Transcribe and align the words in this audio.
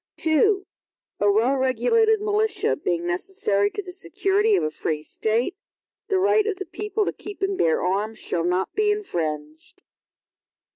II 0.25 0.63
A 1.19 1.31
well 1.31 1.55
regulated 1.57 2.21
militia, 2.21 2.75
being 2.75 3.05
necessary 3.05 3.69
to 3.69 3.83
the 3.83 3.91
security 3.91 4.55
of 4.55 4.63
a 4.63 4.71
free 4.71 5.03
State, 5.03 5.55
the 6.07 6.17
right 6.17 6.47
of 6.47 6.55
the 6.55 6.65
people 6.65 7.05
to 7.05 7.13
keep 7.13 7.43
and 7.43 7.55
bear 7.55 7.83
arms, 7.83 8.17
shall 8.17 8.43
not 8.43 8.73
be 8.73 8.89
infringed. 8.89 9.83